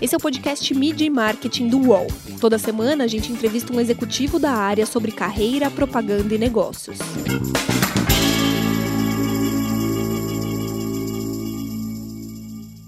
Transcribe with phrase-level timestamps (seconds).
[0.00, 2.06] Esse é o podcast Media e Marketing do UOL.
[2.40, 6.98] Toda semana a gente entrevista um executivo da área sobre carreira, propaganda e negócios.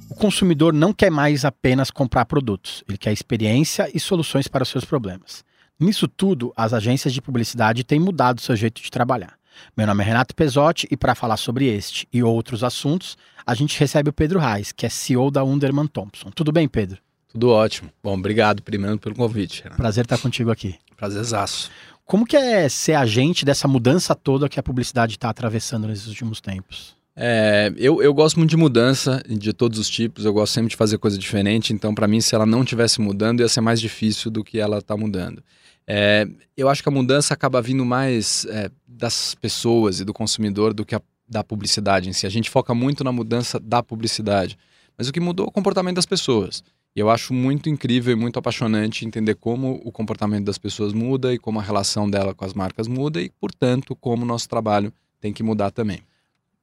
[0.09, 4.69] O consumidor não quer mais apenas comprar produtos, ele quer experiência e soluções para os
[4.69, 5.45] seus problemas.
[5.81, 9.40] Nisso tudo, as agências de publicidade têm mudado seu jeito de trabalhar.
[9.77, 13.79] Meu nome é Renato Pesotti e para falar sobre este e outros assuntos, a gente
[13.79, 16.31] recebe o Pedro Reis, que é CEO da Underman Thompson.
[16.31, 16.99] Tudo bem, Pedro?
[17.29, 17.91] Tudo ótimo.
[18.03, 19.63] Bom, obrigado primeiro pelo convite.
[19.63, 19.77] Renato.
[19.77, 20.77] Prazer estar contigo aqui.
[20.97, 21.71] Prazerzaço.
[22.05, 26.41] Como que é ser agente dessa mudança toda que a publicidade está atravessando nesses últimos
[26.41, 26.97] tempos?
[27.15, 30.77] É, eu, eu gosto muito de mudança, de todos os tipos, eu gosto sempre de
[30.77, 34.31] fazer coisa diferente, então para mim se ela não tivesse mudando ia ser mais difícil
[34.31, 35.43] do que ela está mudando.
[35.93, 36.25] É,
[36.57, 40.87] eu acho que a mudança acaba vindo mais é, das pessoas e do consumidor do
[40.87, 42.29] que a, da publicidade em si.
[42.29, 44.57] A gente foca muito na mudança da publicidade,
[44.97, 46.63] mas o que mudou é o comportamento das pessoas.
[46.95, 51.35] E eu acho muito incrível e muito apaixonante entender como o comportamento das pessoas muda
[51.35, 54.93] e como a relação dela com as marcas muda e, portanto, como o nosso trabalho
[55.21, 56.03] tem que mudar também.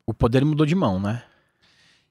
[0.05, 1.21] O poder mudou de mão, né?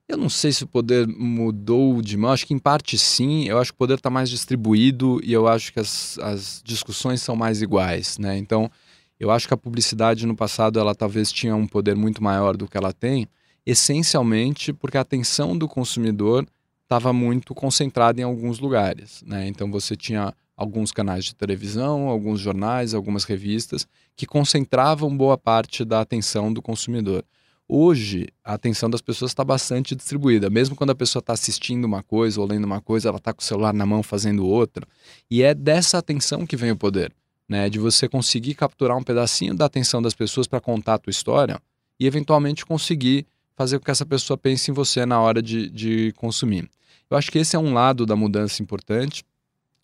[0.09, 3.59] Eu não sei se o poder mudou de mão, acho que em parte sim, eu
[3.59, 7.35] acho que o poder está mais distribuído e eu acho que as, as discussões são
[7.35, 8.39] mais iguais, né?
[8.39, 8.71] Então,
[9.19, 12.69] eu acho que a publicidade no passado ela talvez tinha um poder muito maior do
[12.69, 13.27] que ela tem,
[13.65, 16.47] essencialmente porque a atenção do consumidor
[16.85, 19.49] estava muito concentrada em alguns lugares, né?
[19.49, 25.85] Então você tinha alguns canais de televisão, alguns jornais, algumas revistas que concentravam boa parte
[25.85, 27.25] da atenção do consumidor.
[27.69, 30.49] Hoje, a atenção das pessoas está bastante distribuída.
[30.49, 33.41] Mesmo quando a pessoa está assistindo uma coisa ou lendo uma coisa, ela está com
[33.41, 34.87] o celular na mão fazendo outra.
[35.29, 37.13] E é dessa atenção que vem o poder.
[37.49, 37.69] Né?
[37.69, 41.61] De você conseguir capturar um pedacinho da atenção das pessoas para contar a tua história
[41.99, 46.13] e, eventualmente, conseguir fazer com que essa pessoa pense em você na hora de, de
[46.13, 46.71] consumir.
[47.11, 49.25] Eu acho que esse é um lado da mudança importante.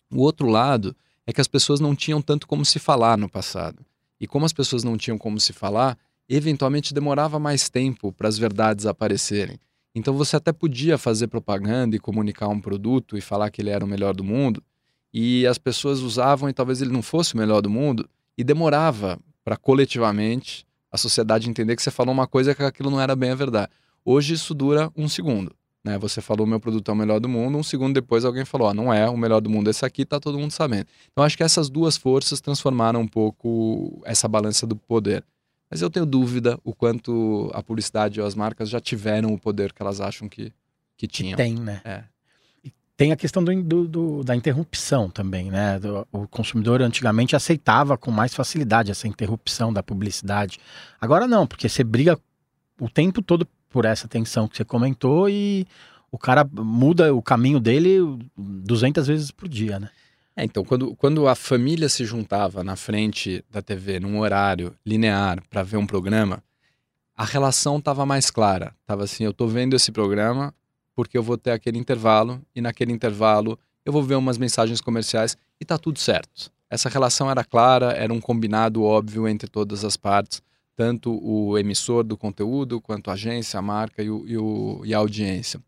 [0.09, 0.95] O outro lado
[1.27, 3.83] é que as pessoas não tinham tanto como se falar no passado.
[4.19, 5.97] E como as pessoas não tinham como se falar,
[6.29, 9.59] eventualmente demorava mais tempo para as verdades aparecerem.
[9.95, 13.85] Então você até podia fazer propaganda e comunicar um produto e falar que ele era
[13.85, 14.63] o melhor do mundo,
[15.13, 19.19] e as pessoas usavam e talvez ele não fosse o melhor do mundo, e demorava
[19.43, 23.31] para coletivamente a sociedade entender que você falou uma coisa que aquilo não era bem
[23.31, 23.71] a verdade.
[24.03, 25.55] Hoje isso dura um segundo.
[25.83, 25.97] Né?
[25.99, 28.73] Você falou meu produto é o melhor do mundo, um segundo depois alguém falou, ah,
[28.73, 30.87] não é o melhor do mundo esse aqui, tá todo mundo sabendo.
[31.11, 35.23] Então acho que essas duas forças transformaram um pouco essa balança do poder.
[35.73, 39.73] Mas eu tenho dúvida o quanto a publicidade ou as marcas já tiveram o poder
[39.73, 40.53] que elas acham que,
[40.95, 41.35] que tinham.
[41.35, 41.81] Tem, né?
[41.83, 42.03] É.
[42.95, 45.79] tem a questão do, do, do, da interrupção também, né?
[46.11, 50.59] o consumidor antigamente aceitava com mais facilidade essa interrupção da publicidade.
[51.01, 52.19] Agora não, porque você briga
[52.79, 55.65] o tempo todo por essa tensão que você comentou e
[56.11, 57.97] o cara muda o caminho dele
[58.37, 59.89] 200 vezes por dia, né?
[60.35, 65.43] É, então, quando, quando a família se juntava na frente da TV num horário linear
[65.49, 66.43] para ver um programa,
[67.15, 68.75] a relação estava mais clara.
[68.85, 70.53] Tava assim, eu estou vendo esse programa
[70.95, 75.37] porque eu vou ter aquele intervalo e naquele intervalo eu vou ver umas mensagens comerciais
[75.59, 76.51] e tá tudo certo.
[76.69, 80.41] Essa relação era clara, era um combinado óbvio entre todas as partes,
[80.75, 84.93] tanto o emissor do conteúdo quanto a agência, a marca e, o, e, o, e
[84.93, 85.61] a audiência.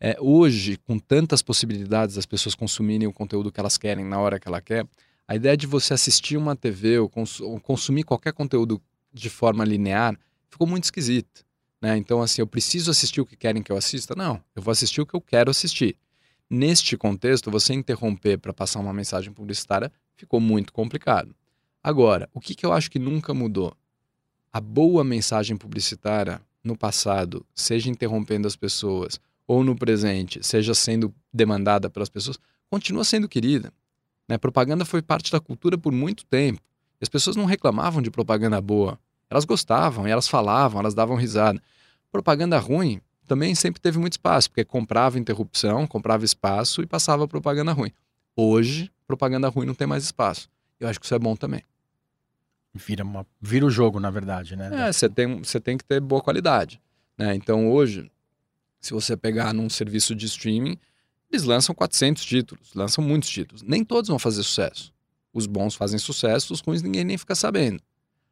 [0.00, 4.38] É, hoje, com tantas possibilidades das pessoas consumirem o conteúdo que elas querem na hora
[4.38, 4.86] que ela quer,
[5.28, 8.80] a ideia de você assistir uma TV ou, cons ou consumir qualquer conteúdo
[9.12, 10.16] de forma linear
[10.48, 11.44] ficou muito esquisita.
[11.80, 11.96] Né?
[11.96, 14.14] Então, assim, eu preciso assistir o que querem que eu assista?
[14.14, 15.96] Não, eu vou assistir o que eu quero assistir.
[16.48, 21.34] Neste contexto, você interromper para passar uma mensagem publicitária ficou muito complicado.
[21.82, 23.76] Agora, o que, que eu acho que nunca mudou?
[24.56, 31.14] A boa mensagem publicitária no passado, seja interrompendo as pessoas ou no presente, seja sendo
[31.30, 32.38] demandada pelas pessoas,
[32.70, 33.70] continua sendo querida.
[34.26, 34.38] Né?
[34.38, 36.58] Propaganda foi parte da cultura por muito tempo.
[36.98, 38.98] E as pessoas não reclamavam de propaganda boa.
[39.28, 41.62] Elas gostavam, elas falavam, elas davam risada.
[42.10, 47.74] Propaganda ruim também sempre teve muito espaço, porque comprava interrupção, comprava espaço e passava propaganda
[47.74, 47.92] ruim.
[48.34, 50.48] Hoje, propaganda ruim não tem mais espaço.
[50.80, 51.62] Eu acho que isso é bom também.
[52.76, 54.88] Vira, uma, vira o jogo, na verdade, né?
[54.88, 56.80] É, você tem, você tem que ter boa qualidade.
[57.16, 57.34] Né?
[57.34, 58.10] Então, hoje,
[58.80, 60.78] se você pegar num serviço de streaming,
[61.30, 63.62] eles lançam 400 títulos, lançam muitos títulos.
[63.62, 64.92] Nem todos vão fazer sucesso.
[65.32, 67.82] Os bons fazem sucesso, os ruins ninguém nem fica sabendo.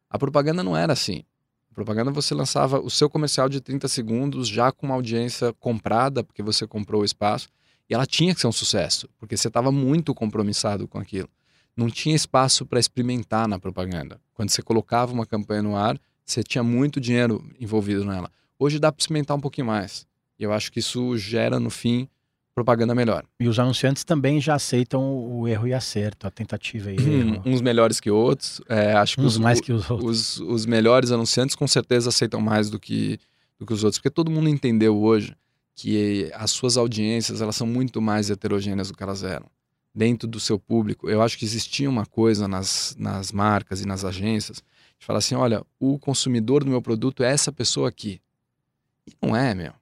[0.08, 1.24] A propaganda não era assim.
[1.70, 6.22] A propaganda você lançava o seu comercial de 30 segundos já com uma audiência comprada,
[6.22, 7.48] porque você comprou o espaço,
[7.90, 11.28] e ela tinha que ser um sucesso, porque você estava muito compromissado com aquilo.
[11.76, 14.20] Não tinha espaço para experimentar na propaganda.
[14.32, 18.30] Quando você colocava uma campanha no ar, você tinha muito dinheiro envolvido nela.
[18.58, 20.06] Hoje dá para experimentar um pouquinho mais.
[20.38, 22.08] E eu acho que isso gera, no fim,
[22.54, 23.24] propaganda melhor.
[23.38, 27.42] E os anunciantes também já aceitam o erro e acerto, a tentativa e erro.
[27.44, 28.60] Uns melhores que outros.
[28.68, 30.38] É, acho que Uns os, mais que os outros.
[30.38, 33.18] os, os melhores anunciantes com certeza aceitam mais do que,
[33.58, 35.36] do que os outros, porque todo mundo entendeu hoje
[35.74, 39.46] que as suas audiências elas são muito mais heterogêneas do que elas eram.
[39.94, 44.04] Dentro do seu público, eu acho que existia uma coisa nas, nas marcas e nas
[44.04, 44.62] agências
[44.98, 48.20] de falar assim: olha, o consumidor do meu produto é essa pessoa aqui.
[49.06, 49.72] E não é, meu.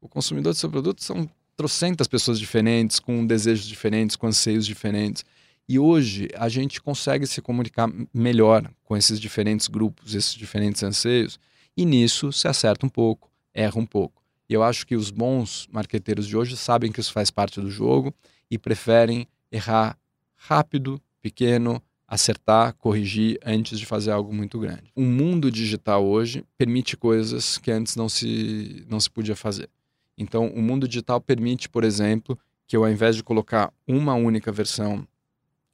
[0.00, 5.24] O consumidor do seu produto são trocentas pessoas diferentes, com desejos diferentes, com anseios diferentes.
[5.68, 11.38] E hoje a gente consegue se comunicar melhor com esses diferentes grupos, esses diferentes anseios,
[11.76, 14.22] e nisso se acerta um pouco, erra um pouco.
[14.48, 17.70] E eu acho que os bons marqueteiros de hoje sabem que isso faz parte do
[17.70, 18.12] jogo
[18.50, 19.96] e preferem errar
[20.36, 24.90] rápido, pequeno, acertar, corrigir antes de fazer algo muito grande.
[24.94, 29.70] O mundo digital hoje permite coisas que antes não se, não se podia fazer.
[30.16, 34.52] Então, o mundo digital permite, por exemplo, que eu, ao invés de colocar uma única
[34.52, 35.06] versão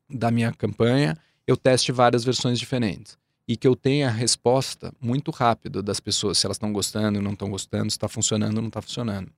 [0.08, 1.16] da minha campanha,
[1.46, 3.18] eu teste várias versões diferentes.
[3.46, 7.32] E que eu tenha a resposta muito rápida das pessoas, se elas estão gostando, não
[7.32, 9.32] estão gostando, se está funcionando ou não está funcionando.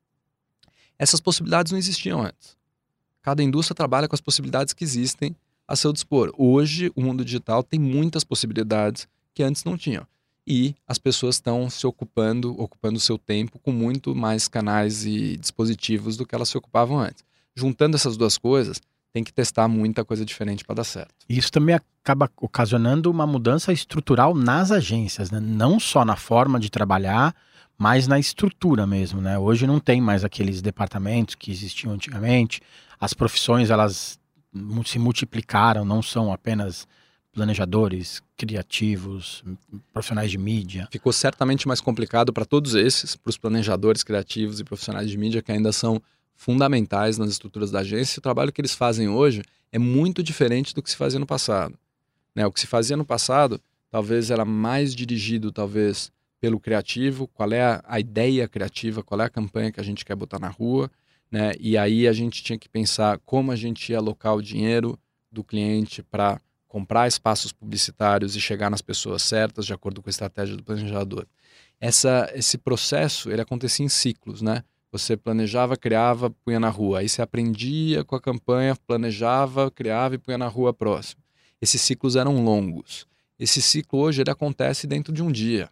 [0.99, 2.57] Essas possibilidades não existiam antes.
[3.23, 5.35] Cada indústria trabalha com as possibilidades que existem
[5.67, 6.33] a seu dispor.
[6.37, 10.07] Hoje, o mundo digital tem muitas possibilidades que antes não tinham
[10.47, 15.37] e as pessoas estão se ocupando, ocupando o seu tempo com muito mais canais e
[15.37, 17.25] dispositivos do que elas se ocupavam antes.
[17.55, 18.81] Juntando essas duas coisas,
[19.13, 21.15] tem que testar muita coisa diferente para dar certo.
[21.29, 25.39] Isso também acaba ocasionando uma mudança estrutural nas agências, né?
[25.39, 27.35] não só na forma de trabalhar,
[27.79, 29.21] mas na estrutura mesmo.
[29.21, 29.39] Né?
[29.39, 32.61] Hoje não tem mais aqueles departamentos que existiam antigamente.
[33.01, 34.19] As profissões elas
[34.85, 36.87] se multiplicaram, não são apenas
[37.33, 39.43] planejadores, criativos,
[39.93, 40.87] profissionais de mídia.
[40.93, 45.41] Ficou certamente mais complicado para todos esses, para os planejadores criativos e profissionais de mídia
[45.41, 46.01] que ainda são
[46.37, 48.19] fundamentais nas estruturas da agência.
[48.19, 51.79] O trabalho que eles fazem hoje é muito diferente do que se fazia no passado.
[52.35, 52.47] Né?
[52.47, 53.61] O que se fazia no passado
[53.91, 56.11] talvez era mais dirigido, talvez,
[56.43, 60.05] pelo criativo, qual é a, a ideia criativa, qual é a campanha que a gente
[60.05, 60.91] quer botar na rua,
[61.31, 61.53] né?
[61.61, 64.99] E aí a gente tinha que pensar como a gente ia alocar o dinheiro
[65.31, 70.11] do cliente para comprar espaços publicitários e chegar nas pessoas certas de acordo com a
[70.11, 71.29] estratégia do planejador.
[71.81, 74.65] Essa, esse processo ele acontecia em ciclos, né?
[74.91, 76.99] Você planejava, criava, punha na rua.
[76.99, 81.23] Aí você aprendia com a campanha, planejava, criava e punha na rua próximo.
[81.61, 83.07] Esses ciclos eram longos.
[83.39, 85.71] Esse ciclo hoje ele acontece dentro de um dia.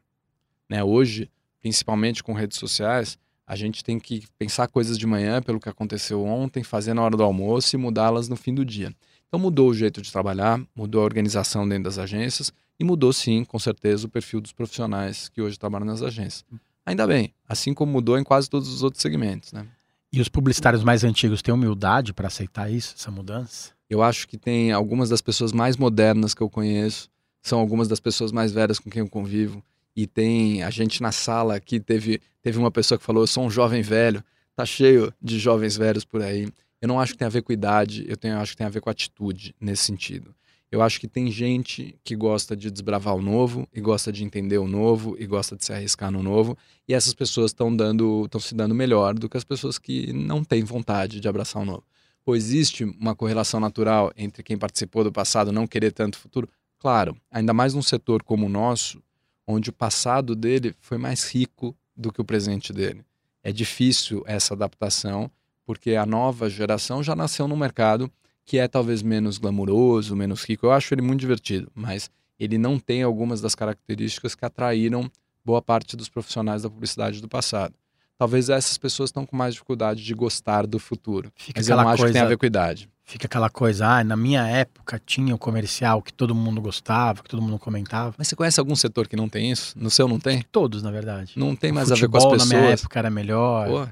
[0.71, 0.85] Né?
[0.85, 1.29] Hoje,
[1.61, 6.25] principalmente com redes sociais, a gente tem que pensar coisas de manhã pelo que aconteceu
[6.25, 8.95] ontem, fazer na hora do almoço e mudá-las no fim do dia.
[9.27, 13.45] Então mudou o jeito de trabalhar, mudou a organização dentro das agências e mudou sim,
[13.45, 16.45] com certeza, o perfil dos profissionais que hoje trabalham nas agências.
[16.87, 19.67] Ainda bem, assim como mudou em quase todos os outros segmentos, né?
[20.13, 23.73] E os publicitários mais antigos têm humildade para aceitar isso, essa mudança?
[23.89, 27.09] Eu acho que tem algumas das pessoas mais modernas que eu conheço,
[27.43, 29.63] são algumas das pessoas mais velhas com quem eu convivo.
[29.95, 33.45] E tem a gente na sala aqui, teve, teve uma pessoa que falou: Eu sou
[33.45, 34.23] um jovem velho,
[34.55, 36.49] tá cheio de jovens velhos por aí.
[36.81, 38.67] Eu não acho que tem a ver com idade, eu, tenho, eu acho que tem
[38.67, 40.35] a ver com atitude nesse sentido.
[40.71, 44.59] Eu acho que tem gente que gosta de desbravar o novo e gosta de entender
[44.59, 46.57] o novo e gosta de se arriscar no novo,
[46.87, 50.45] e essas pessoas estão dando, estão se dando melhor do que as pessoas que não
[50.45, 51.83] têm vontade de abraçar o novo.
[52.25, 56.49] Pois existe uma correlação natural entre quem participou do passado não querer tanto futuro?
[56.79, 59.03] Claro, ainda mais num setor como o nosso,
[59.47, 63.05] onde o passado dele foi mais rico do que o presente dele.
[63.43, 65.31] É difícil essa adaptação
[65.65, 68.11] porque a nova geração já nasceu no mercado
[68.45, 70.67] que é talvez menos glamuroso, menos rico.
[70.67, 75.09] Eu acho ele muito divertido, mas ele não tem algumas das características que atraíram
[75.45, 77.75] boa parte dos profissionais da publicidade do passado.
[78.19, 81.33] Talvez essas pessoas estão com mais dificuldade de gostar do futuro.
[81.37, 82.89] Fica mas eu não acho coisa, que tem a ver com idade.
[83.11, 87.29] Fica aquela coisa, ah, na minha época tinha o comercial que todo mundo gostava, que
[87.29, 88.15] todo mundo comentava.
[88.17, 89.77] Mas você conhece algum setor que não tem isso?
[89.77, 90.45] No seu não tem?
[90.53, 91.33] Todos, na verdade.
[91.35, 92.49] Não tem mais a ver com as pessoas.
[92.49, 93.67] na minha época era melhor.
[93.67, 93.89] Pô,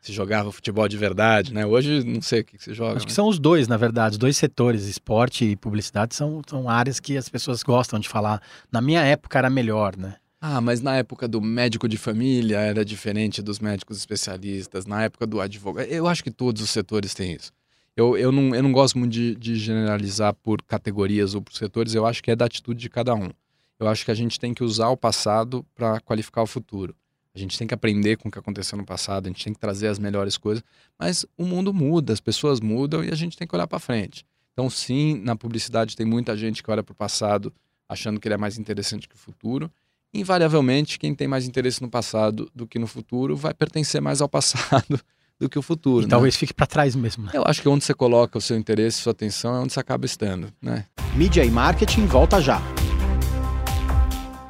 [0.00, 1.66] se jogava futebol de verdade, né?
[1.66, 2.96] Hoje não sei o que, se joga.
[2.96, 6.70] Acho que são os dois, na verdade, os dois setores, esporte e publicidade, são, são
[6.70, 8.40] áreas que as pessoas gostam de falar.
[8.72, 10.14] Na minha época era melhor, né?
[10.40, 15.26] Ah, mas na época do médico de família era diferente dos médicos especialistas, na época
[15.26, 15.86] do advogado.
[15.88, 17.52] Eu acho que todos os setores têm isso.
[17.98, 21.96] Eu, eu, não, eu não gosto muito de, de generalizar por categorias ou por setores,
[21.96, 23.28] eu acho que é da atitude de cada um.
[23.76, 26.94] Eu acho que a gente tem que usar o passado para qualificar o futuro.
[27.34, 29.58] A gente tem que aprender com o que aconteceu no passado, a gente tem que
[29.58, 30.62] trazer as melhores coisas,
[30.96, 34.24] mas o mundo muda, as pessoas mudam e a gente tem que olhar para frente.
[34.52, 37.52] Então, sim, na publicidade tem muita gente que olha para o passado
[37.88, 39.68] achando que ele é mais interessante que o futuro.
[40.14, 44.28] Invariavelmente, quem tem mais interesse no passado do que no futuro vai pertencer mais ao
[44.28, 45.00] passado
[45.38, 46.02] do que o futuro.
[46.02, 46.10] E né?
[46.10, 47.24] talvez fique para trás mesmo.
[47.24, 47.30] Né?
[47.34, 50.06] Eu acho que onde você coloca o seu interesse, sua atenção, é onde você acaba
[50.06, 50.52] estando.
[50.60, 50.84] Né?
[51.14, 52.60] Mídia e marketing volta já.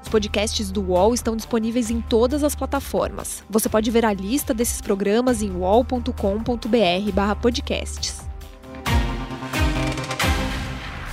[0.03, 3.45] Os podcasts do UOL estão disponíveis em todas as plataformas.
[3.51, 8.28] Você pode ver a lista desses programas em uol.com.br/podcasts.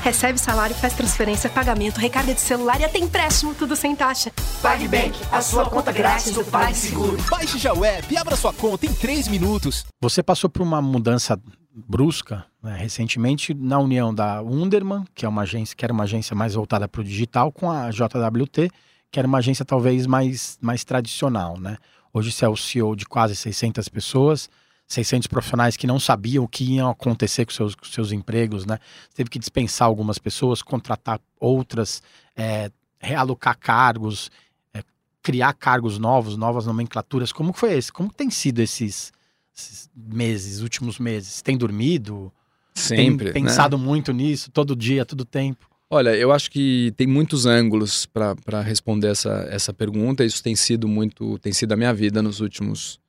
[0.05, 4.31] Recebe salário, faz transferência, pagamento, recarga de celular e até empréstimo, tudo sem taxa.
[4.61, 7.17] PagBank, a sua conta grátis do PagSeguro.
[7.27, 9.83] Baixe já o app e abra sua conta em 3 minutos.
[9.99, 11.41] Você passou por uma mudança
[11.73, 16.35] brusca né, recentemente na união da Underman, que é uma agência que era uma agência
[16.35, 18.69] mais voltada para o digital, com a JWT,
[19.11, 21.77] que era uma agência talvez mais, mais tradicional, né?
[22.13, 24.51] Hoje você é o CEO de quase 600 pessoas,
[24.87, 28.77] 600 profissionais que não sabiam o que ia acontecer com seus, com seus empregos, né?
[29.13, 32.03] Teve que dispensar algumas pessoas, contratar outras,
[32.35, 34.29] é, realocar cargos,
[34.73, 34.83] é,
[35.23, 37.31] criar cargos novos, novas nomenclaturas.
[37.31, 37.91] Como foi esse?
[37.91, 39.11] Como tem sido esses,
[39.55, 41.41] esses meses, últimos meses?
[41.41, 42.31] Tem dormido?
[42.75, 43.31] Sempre.
[43.31, 43.83] Tem pensado né?
[43.83, 45.67] muito nisso, todo dia, todo tempo?
[45.89, 50.25] Olha, eu acho que tem muitos ângulos para responder essa, essa pergunta.
[50.25, 52.99] Isso tem sido muito, tem sido a minha vida nos últimos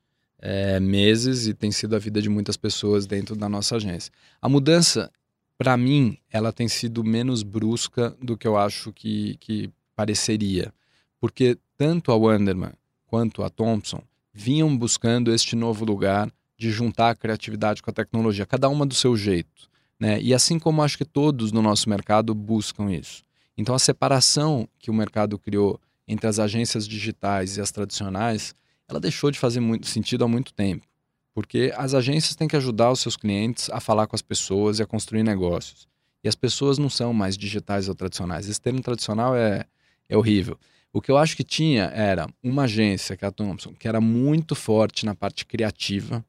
[0.49, 4.13] é, meses e tem sido a vida de muitas pessoas dentro da nossa agência.
[4.41, 5.11] A mudança,
[5.57, 10.73] para mim, ela tem sido menos brusca do que eu acho que, que pareceria,
[11.19, 12.71] porque tanto a Wanderman
[13.07, 14.01] quanto a Thompson
[14.33, 18.95] vinham buscando este novo lugar de juntar a criatividade com a tecnologia, cada uma do
[18.95, 19.67] seu jeito.
[19.99, 20.21] Né?
[20.21, 23.21] E assim como acho que todos no nosso mercado buscam isso.
[23.57, 25.77] Então a separação que o mercado criou
[26.07, 28.55] entre as agências digitais e as tradicionais,
[28.87, 30.85] ela deixou de fazer muito sentido há muito tempo.
[31.33, 34.83] Porque as agências têm que ajudar os seus clientes a falar com as pessoas e
[34.83, 35.87] a construir negócios.
[36.23, 38.49] E as pessoas não são mais digitais ou tradicionais.
[38.49, 39.65] Esse termo tradicional é,
[40.09, 40.57] é horrível.
[40.91, 44.01] O que eu acho que tinha era uma agência, que é a Thompson, que era
[44.01, 46.25] muito forte na parte criativa,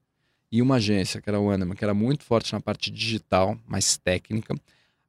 [0.51, 3.97] e uma agência, que era a Wanderman, que era muito forte na parte digital, mais
[3.97, 4.55] técnica.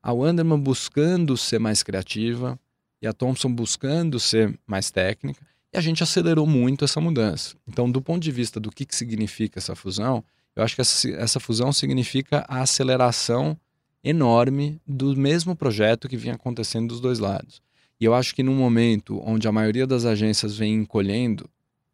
[0.01, 2.59] A Wanderman buscando ser mais criativa
[3.01, 5.45] e a Thompson buscando ser mais técnica.
[5.73, 7.55] E a gente acelerou muito essa mudança.
[7.67, 10.23] Então, do ponto de vista do que, que significa essa fusão,
[10.55, 13.57] eu acho que essa, essa fusão significa a aceleração
[14.03, 17.61] enorme do mesmo projeto que vinha acontecendo dos dois lados.
[17.99, 21.49] E eu acho que num momento onde a maioria das agências vem encolhendo,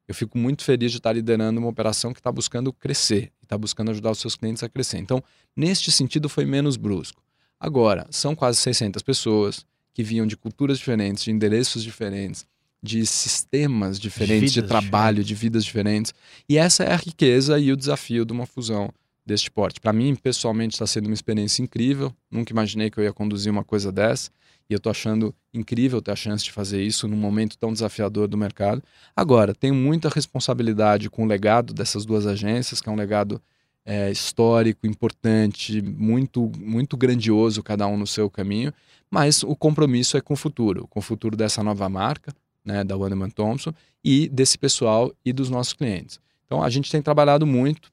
[0.07, 3.91] eu fico muito feliz de estar liderando uma operação que está buscando crescer, está buscando
[3.91, 4.99] ajudar os seus clientes a crescer.
[4.99, 5.21] Então,
[5.55, 7.23] neste sentido, foi menos brusco.
[7.59, 12.45] Agora, são quase 600 pessoas que vinham de culturas diferentes, de endereços diferentes,
[12.85, 15.27] de sistemas diferentes de, de trabalho, diferentes.
[15.27, 16.13] de vidas diferentes.
[16.47, 18.93] E essa é a riqueza e o desafio de uma fusão
[19.25, 19.81] deste porte.
[19.81, 22.13] Para mim, pessoalmente, está sendo uma experiência incrível.
[22.29, 24.29] Nunca imaginei que eu ia conduzir uma coisa dessa.
[24.69, 28.27] E eu estou achando incrível ter a chance de fazer isso num momento tão desafiador
[28.27, 28.83] do mercado.
[29.15, 33.41] Agora, tenho muita responsabilidade com o legado dessas duas agências, que é um legado
[33.85, 38.73] é, histórico, importante, muito, muito grandioso, cada um no seu caminho.
[39.09, 42.33] Mas o compromisso é com o futuro, com o futuro dessa nova marca,
[42.65, 46.19] né, da Wanderman Thompson, e desse pessoal e dos nossos clientes.
[46.45, 47.91] Então, a gente tem trabalhado muito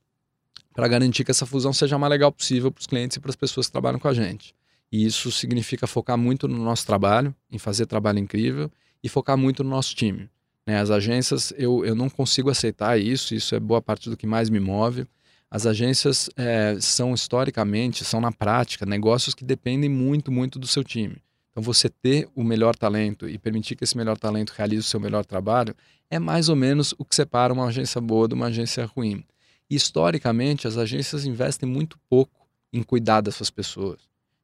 [0.73, 3.31] para garantir que essa fusão seja a mais legal possível para os clientes e para
[3.31, 4.55] as pessoas que trabalham com a gente.
[4.91, 8.71] E isso significa focar muito no nosso trabalho, em fazer trabalho incrível
[9.03, 10.29] e focar muito no nosso time.
[10.67, 10.79] Né?
[10.79, 14.51] As agências, eu, eu não consigo aceitar isso, isso é boa parte do que mais
[14.51, 15.07] me move.
[15.51, 20.83] As agências é, são historicamente, são na prática, negócios que dependem muito, muito do seu
[20.83, 21.17] time.
[21.53, 24.99] Então, você ter o melhor talento e permitir que esse melhor talento realize o seu
[24.99, 25.77] melhor trabalho
[26.11, 29.23] é mais ou menos o que separa uma agência boa de uma agência ruim.
[29.69, 34.01] E, historicamente, as agências investem muito pouco em cuidar das suas pessoas.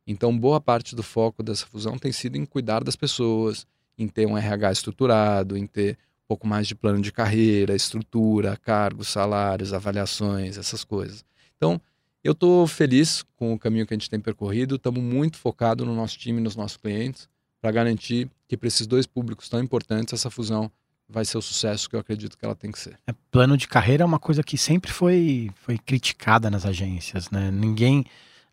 [0.06, 4.26] Então, boa parte do foco dessa fusão tem sido em cuidar das pessoas, em ter
[4.26, 9.72] um RH estruturado, em ter um pouco mais de plano de carreira, estrutura, cargos, salários,
[9.72, 11.24] avaliações, essas coisas.
[11.56, 11.80] Então,
[12.22, 15.94] eu estou feliz com o caminho que a gente tem percorrido, estamos muito focados no
[15.94, 17.28] nosso time, nos nossos clientes,
[17.60, 20.70] para garantir que para esses dois públicos tão importantes essa fusão
[21.08, 22.98] vai ser o sucesso que eu acredito que ela tem que ser.
[23.06, 27.50] É, plano de carreira é uma coisa que sempre foi, foi criticada nas agências, né?
[27.50, 28.04] Ninguém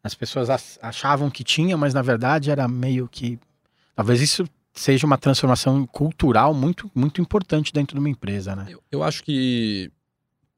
[0.01, 0.49] as pessoas
[0.81, 3.39] achavam que tinha, mas na verdade era meio que.
[3.95, 8.67] Talvez isso seja uma transformação cultural muito, muito importante dentro de uma empresa, né?
[8.69, 9.91] Eu, eu acho que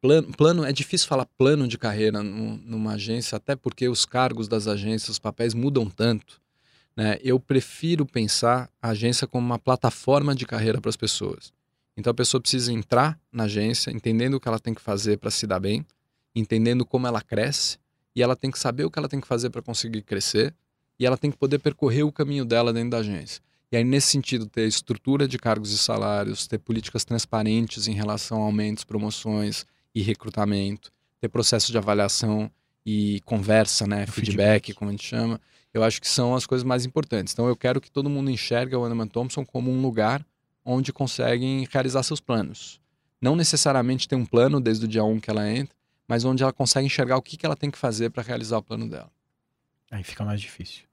[0.08, 4.66] plano, plano é difícil falar plano de carreira numa agência, até porque os cargos das
[4.66, 6.40] agências, os papéis mudam tanto.
[6.96, 7.20] Né?
[7.22, 11.52] Eu prefiro pensar a agência como uma plataforma de carreira para as pessoas.
[11.98, 15.30] Então a pessoa precisa entrar na agência, entendendo o que ela tem que fazer para
[15.30, 15.86] se dar bem,
[16.34, 17.78] entendendo como ela cresce
[18.16, 20.54] e ela tem que saber o que ela tem que fazer para conseguir crescer
[20.98, 23.42] e ela tem que poder percorrer o caminho dela dentro da agência.
[23.70, 28.42] E aí, nesse sentido, ter estrutura de cargos e salários, ter políticas transparentes em relação
[28.42, 29.66] a aumentos, promoções
[29.98, 32.52] e recrutamento, ter processo de avaliação
[32.86, 35.42] e conversa, né, feedback, feedback, como a gente chama,
[35.74, 37.34] eu acho que são as coisas mais importantes.
[37.34, 40.24] Então eu quero que todo mundo enxergue o Anderman Thompson como um lugar
[40.64, 42.80] onde conseguem realizar seus planos.
[43.20, 45.76] Não necessariamente ter um plano desde o dia 1 que ela entra,
[46.08, 48.64] mas onde ela consegue enxergar o que, que ela tem que fazer para realizar o
[48.64, 49.12] plano dela.
[49.90, 50.84] Aí fica mais difícil.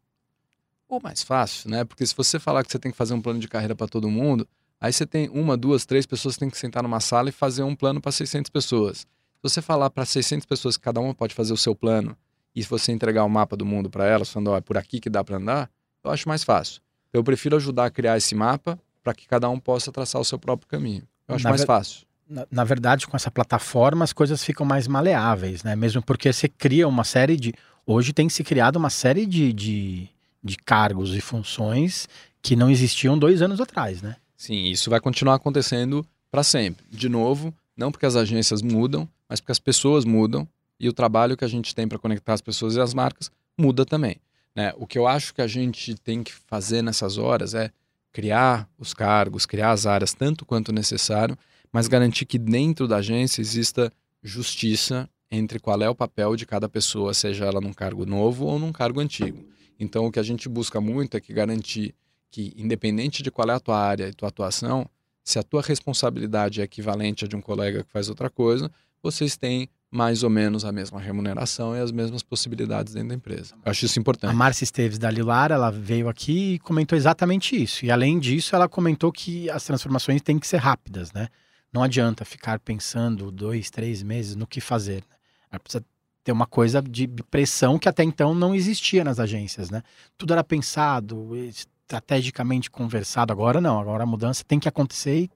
[0.88, 1.84] Ou mais fácil, né?
[1.84, 4.08] Porque se você falar que você tem que fazer um plano de carreira para todo
[4.08, 4.48] mundo,
[4.84, 7.62] aí você tem uma, duas, três pessoas que tem que sentar numa sala e fazer
[7.62, 8.98] um plano para 600 pessoas.
[8.98, 9.06] Se
[9.42, 12.14] você falar para 600 pessoas que cada uma pode fazer o seu plano
[12.54, 15.00] e se você entregar o mapa do mundo para elas, falando, ó, é por aqui
[15.00, 15.70] que dá para andar,
[16.04, 16.82] eu acho mais fácil.
[17.08, 20.24] Então, eu prefiro ajudar a criar esse mapa para que cada um possa traçar o
[20.24, 21.02] seu próprio caminho.
[21.26, 21.66] Eu acho na mais ver...
[21.66, 22.06] fácil.
[22.28, 25.74] Na, na, verdade, com essa plataforma, as coisas ficam mais maleáveis, né?
[25.74, 27.54] Mesmo porque você cria uma série de.
[27.86, 30.08] Hoje tem se criado uma série de, de,
[30.42, 32.06] de cargos e funções
[32.42, 34.16] que não existiam dois anos atrás, né?
[34.44, 36.84] Sim, isso vai continuar acontecendo para sempre.
[36.90, 40.46] De novo, não porque as agências mudam, mas porque as pessoas mudam
[40.78, 43.86] e o trabalho que a gente tem para conectar as pessoas e as marcas muda
[43.86, 44.16] também.
[44.54, 44.74] Né?
[44.76, 47.70] O que eu acho que a gente tem que fazer nessas horas é
[48.12, 51.38] criar os cargos, criar as áreas tanto quanto necessário,
[51.72, 53.90] mas garantir que dentro da agência exista
[54.22, 58.58] justiça entre qual é o papel de cada pessoa, seja ela num cargo novo ou
[58.58, 59.42] num cargo antigo.
[59.80, 61.94] Então, o que a gente busca muito é que garantir
[62.34, 64.90] que, independente de qual é a tua área e tua atuação,
[65.22, 68.68] se a tua responsabilidade é equivalente a de um colega que faz outra coisa,
[69.00, 73.54] vocês têm mais ou menos a mesma remuneração e as mesmas possibilidades dentro da empresa.
[73.64, 74.32] Eu acho isso importante.
[74.32, 77.86] A Márcia Esteves da Lilar, ela veio aqui e comentou exatamente isso.
[77.86, 81.28] E além disso, ela comentou que as transformações têm que ser rápidas, né?
[81.72, 85.04] Não adianta ficar pensando dois, três meses no que fazer.
[85.08, 85.16] Né?
[85.52, 85.84] Ela precisa
[86.24, 89.82] ter uma coisa de pressão que até então não existia nas agências, né?
[90.18, 91.36] Tudo era pensado,
[91.84, 93.32] estrategicamente conversado.
[93.32, 95.30] Agora não, agora a mudança tem que acontecer e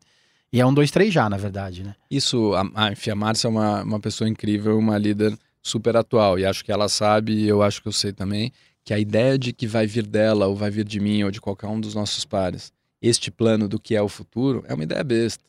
[0.53, 1.95] e é um, dois, três já, na verdade, né?
[2.11, 6.39] Isso, a, a, a Márcia é uma, uma pessoa incrível, uma líder super atual.
[6.39, 8.53] E acho que ela sabe, e eu acho que eu sei também,
[8.83, 11.41] que a ideia de que vai vir dela, ou vai vir de mim, ou de
[11.41, 15.05] qualquer um dos nossos pares, este plano do que é o futuro, é uma ideia
[15.05, 15.45] besta.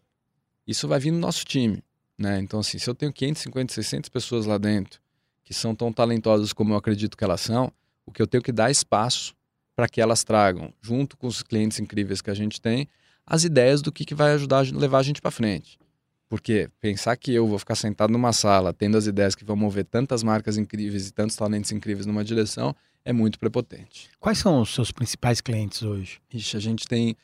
[0.67, 1.82] Isso vai vir no nosso time,
[2.17, 2.39] né?
[2.39, 5.00] Então, assim, se eu tenho 550, 600 pessoas lá dentro,
[5.45, 7.71] que são tão talentosas como eu acredito que elas são,
[8.06, 9.34] o que eu tenho que dar espaço
[9.80, 12.86] para que elas tragam, junto com os clientes incríveis que a gente tem,
[13.26, 15.80] as ideias do que, que vai ajudar a levar a gente para frente.
[16.28, 19.86] Porque pensar que eu vou ficar sentado numa sala tendo as ideias que vão mover
[19.86, 24.10] tantas marcas incríveis e tantos talentos incríveis numa direção é muito prepotente.
[24.20, 26.20] Quais são os seus principais clientes hoje?
[26.34, 27.15] Ixi, a gente tem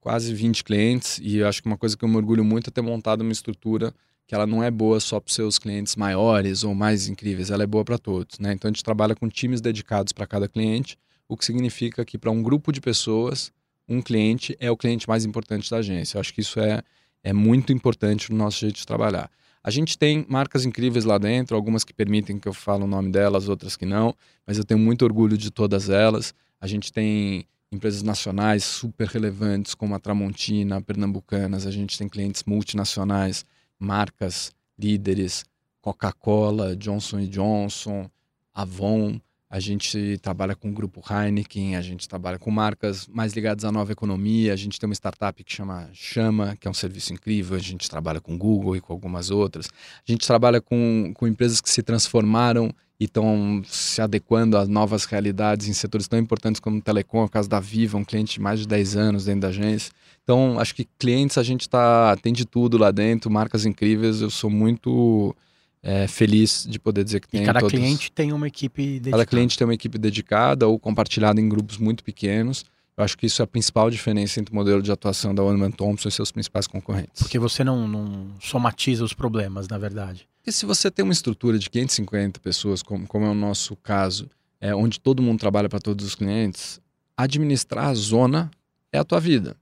[0.00, 2.72] quase 20 clientes e eu acho que uma coisa que eu me orgulho muito é
[2.72, 3.94] ter montado uma estrutura
[4.26, 7.68] que ela não é boa só para seus clientes maiores ou mais incríveis, ela é
[7.68, 8.40] boa para todos.
[8.40, 8.52] Né?
[8.52, 10.98] Então a gente trabalha com times dedicados para cada cliente,
[11.30, 13.52] o que significa que para um grupo de pessoas
[13.88, 16.16] um cliente é o cliente mais importante da agência.
[16.16, 16.82] Eu acho que isso é,
[17.22, 19.30] é muito importante no nosso jeito de trabalhar.
[19.62, 23.12] A gente tem marcas incríveis lá dentro, algumas que permitem que eu fale o nome
[23.12, 24.12] delas, outras que não,
[24.44, 26.34] mas eu tenho muito orgulho de todas elas.
[26.60, 32.08] A gente tem empresas nacionais super relevantes como a Tramontina, a Pernambucanas, a gente tem
[32.08, 33.44] clientes multinacionais,
[33.78, 35.44] marcas líderes,
[35.80, 38.10] Coca-Cola, Johnson Johnson,
[38.52, 43.64] Avon, a gente trabalha com o grupo Heineken, a gente trabalha com marcas mais ligadas
[43.64, 44.52] à nova economia.
[44.52, 47.56] A gente tem uma startup que chama Chama, que é um serviço incrível.
[47.56, 49.66] A gente trabalha com Google e com algumas outras.
[50.06, 55.04] A gente trabalha com, com empresas que se transformaram e estão se adequando a novas
[55.04, 58.40] realidades em setores tão importantes como o telecom, o caso da Viva, um cliente de
[58.40, 59.90] mais de 10 anos dentro da agência.
[60.22, 64.20] Então, acho que clientes a gente tá, tem de tudo lá dentro, marcas incríveis.
[64.20, 65.34] Eu sou muito
[65.82, 67.42] é, feliz de poder dizer que tem.
[67.42, 67.72] E cada todos...
[67.72, 69.10] cliente tem uma equipe dedicada.
[69.10, 72.64] Cada cliente tem uma equipe dedicada ou compartilhada em grupos muito pequenos.
[72.96, 75.72] Eu acho que isso é a principal diferença entre o modelo de atuação da One
[75.72, 77.22] Thompson e seus principais concorrentes.
[77.22, 80.28] Porque você não, não somatiza os problemas, na verdade.
[80.46, 84.28] E se você tem uma estrutura de 550 pessoas, como, como é o nosso caso,
[84.60, 86.78] é, onde todo mundo trabalha para todos os clientes,
[87.16, 88.50] administrar a zona
[88.92, 89.56] é a tua vida.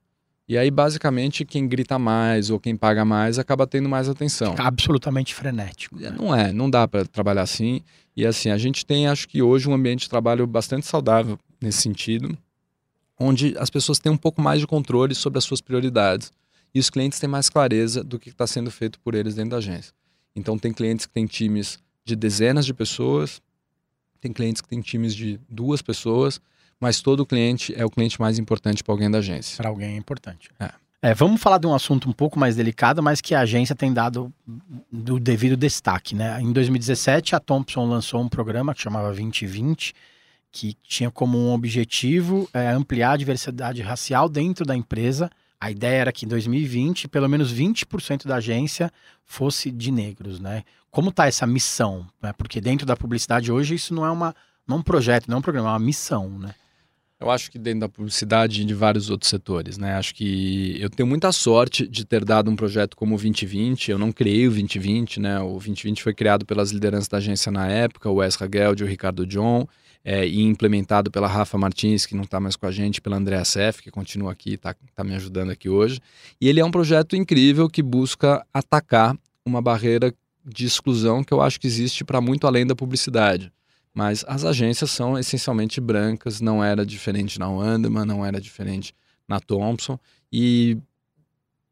[0.48, 4.52] E aí, basicamente, quem grita mais ou quem paga mais acaba tendo mais atenção.
[4.52, 5.96] Fica absolutamente frenético.
[5.96, 6.10] Né?
[6.10, 7.82] Não é, não dá para trabalhar assim.
[8.16, 11.82] E assim, a gente tem, acho que hoje, um ambiente de trabalho bastante saudável nesse
[11.82, 12.36] sentido,
[13.20, 16.32] onde as pessoas têm um pouco mais de controle sobre as suas prioridades.
[16.74, 19.56] E os clientes têm mais clareza do que está sendo feito por eles dentro da
[19.58, 19.92] agência.
[20.34, 23.42] Então, tem clientes que têm times de dezenas de pessoas,
[24.18, 26.40] tem clientes que têm times de duas pessoas
[26.80, 29.56] mas todo cliente é o cliente mais importante para alguém da agência.
[29.56, 30.50] Para alguém é importante.
[30.60, 30.70] É.
[31.00, 33.92] É, vamos falar de um assunto um pouco mais delicado, mas que a agência tem
[33.92, 34.32] dado
[34.90, 36.12] do devido destaque.
[36.12, 36.40] Né?
[36.40, 39.94] Em 2017, a Thompson lançou um programa que chamava 2020,
[40.50, 45.98] que tinha como um objetivo é, ampliar a diversidade racial dentro da empresa A ideia
[45.98, 48.90] era que em 2020, pelo menos 20% da agência
[49.24, 50.64] fosse de negros, né?
[50.90, 52.06] Como está essa missão?
[52.20, 52.32] Né?
[52.32, 54.34] Porque dentro da publicidade hoje isso não é uma,
[54.66, 56.54] não é um projeto, não é um programa, é uma missão, né?
[57.20, 59.94] Eu acho que dentro da publicidade e de vários outros setores, né?
[59.94, 63.90] Acho que eu tenho muita sorte de ter dado um projeto como o 2020.
[63.90, 65.40] Eu não criei o 2020, né?
[65.40, 68.88] O 2020 foi criado pelas lideranças da agência na época, o Ezra Geld e o
[68.88, 69.66] Ricardo John,
[70.04, 73.44] é, e implementado pela Rafa Martins, que não está mais com a gente, pela Andrea
[73.44, 76.00] Sef, que continua aqui, está tá me ajudando aqui hoje.
[76.40, 80.14] E ele é um projeto incrível que busca atacar uma barreira
[80.46, 83.52] de exclusão que eu acho que existe para muito além da publicidade.
[83.98, 88.94] Mas as agências são essencialmente brancas, não era diferente na Wandman, não era diferente
[89.26, 89.98] na Thompson.
[90.32, 90.78] E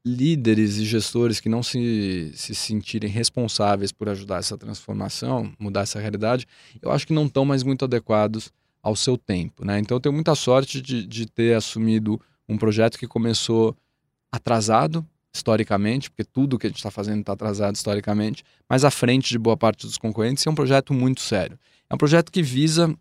[0.05, 6.01] líderes e gestores que não se, se sentirem responsáveis por ajudar essa transformação, mudar essa
[6.01, 6.49] realidade,
[6.83, 9.65] eu acho que não estão mais muito adequados ao seu tempo.
[9.65, 9.79] Né?
[9.79, 13.77] Então eu tenho muita sorte de, de ter assumido um projeto que começou
[14.33, 19.29] atrasado, historicamente, porque tudo que a gente está fazendo está atrasado historicamente, mas à frente
[19.31, 21.59] de boa parte dos concorrentes, é um projeto muito sério.
[21.88, 22.94] É um projeto que visa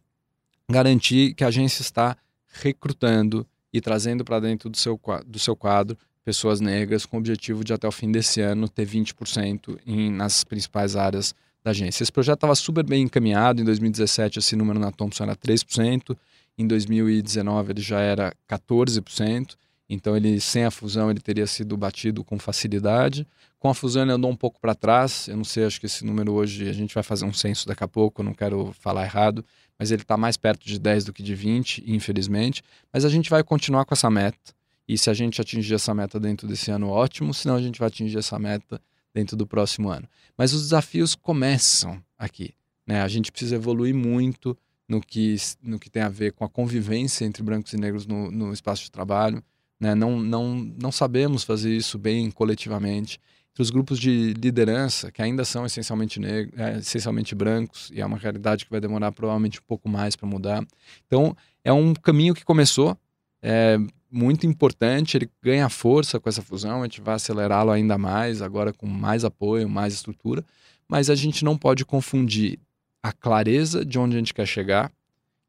[0.70, 2.18] garantir que a agência está
[2.62, 7.64] recrutando e trazendo para dentro do seu, do seu quadro pessoas negras com o objetivo
[7.64, 12.04] de até o fim desse ano ter 20% em, nas principais áreas da agência.
[12.04, 16.18] Esse projeto estava super bem encaminhado, em 2017 esse número na Thompson era 3%,
[16.58, 19.56] em 2019 ele já era 14%,
[19.88, 23.28] então ele sem a fusão ele teria sido batido com facilidade.
[23.60, 25.28] Com a fusão ele andou um pouco para trás.
[25.28, 27.84] Eu não sei, acho que esse número hoje a gente vai fazer um censo daqui
[27.84, 29.46] a pouco, eu não quero falar errado,
[29.78, 32.64] mas ele está mais perto de 10 do que de 20, infelizmente.
[32.92, 34.56] Mas a gente vai continuar com essa meta.
[34.88, 37.34] E se a gente atingir essa meta dentro desse ano, ótimo.
[37.34, 38.82] Senão a gente vai atingir essa meta
[39.14, 40.08] dentro do próximo ano.
[40.38, 42.54] Mas os desafios começam aqui.
[42.86, 43.02] Né?
[43.02, 47.26] A gente precisa evoluir muito no que, no que tem a ver com a convivência
[47.26, 49.44] entre brancos e negros no, no espaço de trabalho
[49.80, 49.94] né?
[49.96, 53.20] Não, não, não sabemos fazer isso bem coletivamente.
[53.52, 58.06] Entre os grupos de liderança, que ainda são essencialmente, negros, é, essencialmente brancos, e é
[58.06, 60.66] uma realidade que vai demorar provavelmente um pouco mais para mudar.
[61.08, 62.98] Então, é um caminho que começou,
[63.42, 63.78] é
[64.12, 68.74] muito importante, ele ganha força com essa fusão, a gente vai acelerá-lo ainda mais, agora
[68.74, 70.44] com mais apoio, mais estrutura,
[70.88, 72.60] mas a gente não pode confundir
[73.04, 74.92] a clareza de onde a gente quer chegar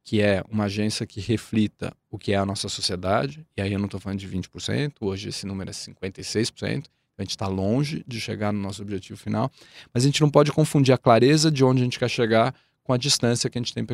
[0.07, 3.79] que é uma agência que reflita o que é a nossa sociedade, e aí eu
[3.79, 6.85] não estou falando de 20%, hoje esse número é 56%,
[7.19, 9.51] a gente está longe de chegar no nosso objetivo final,
[9.93, 12.93] mas a gente não pode confundir a clareza de onde a gente quer chegar com
[12.93, 13.85] a distância que a gente tem,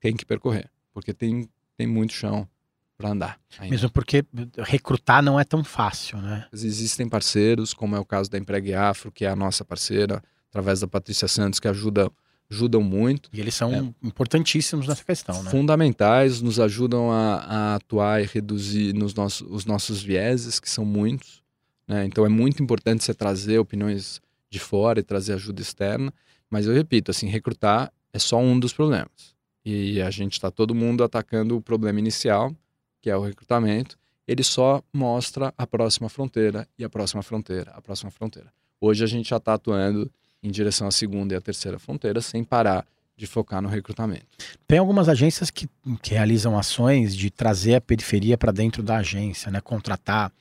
[0.00, 1.46] tem que percorrer, porque tem,
[1.76, 2.48] tem muito chão
[2.96, 3.38] para andar.
[3.58, 3.70] Ainda.
[3.70, 4.24] Mesmo porque
[4.60, 6.46] recrutar não é tão fácil, né?
[6.54, 10.80] Existem parceiros, como é o caso da Empregue Afro, que é a nossa parceira, através
[10.80, 12.10] da Patrícia Santos, que ajuda
[12.50, 13.30] ajudam muito.
[13.32, 15.50] E eles são é, importantíssimos nessa questão, né?
[15.50, 20.84] Fundamentais, nos ajudam a, a atuar e reduzir nos nossos, os nossos vieses, que são
[20.84, 21.42] muitos.
[21.86, 22.04] Né?
[22.04, 26.12] Então é muito importante você trazer opiniões de fora e trazer ajuda externa.
[26.50, 29.34] Mas eu repito, assim, recrutar é só um dos problemas.
[29.64, 32.54] E a gente está todo mundo atacando o problema inicial,
[33.00, 33.96] que é o recrutamento.
[34.26, 38.52] Ele só mostra a próxima fronteira e a próxima fronteira, a próxima fronteira.
[38.80, 40.10] Hoje a gente já está atuando
[40.42, 44.26] em direção à segunda e à terceira fronteira, sem parar de focar no recrutamento.
[44.66, 45.68] Tem algumas agências que,
[46.00, 49.60] que realizam ações de trazer a periferia para dentro da agência, né?
[49.60, 50.32] contratar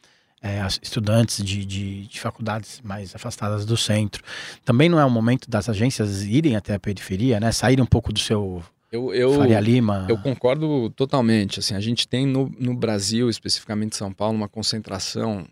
[0.41, 4.23] é, estudantes de, de, de, faculdades mais afastadas do centro.
[4.63, 7.51] Também não é o momento das agências irem até a periferia, né?
[7.51, 10.05] sair um pouco do seu eu, eu, Faria Lima.
[10.09, 11.59] Eu concordo totalmente.
[11.59, 15.45] Assim, a gente tem no, no Brasil, especificamente São Paulo, uma concentração